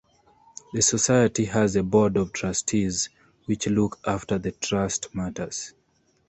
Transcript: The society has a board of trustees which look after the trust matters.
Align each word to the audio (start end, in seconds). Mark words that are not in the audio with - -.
The 0.73 0.81
society 0.81 1.45
has 1.45 1.75
a 1.75 1.83
board 1.83 2.17
of 2.17 2.33
trustees 2.33 3.09
which 3.45 3.67
look 3.67 3.99
after 4.03 4.39
the 4.39 4.49
trust 4.51 5.13
matters. 5.13 5.75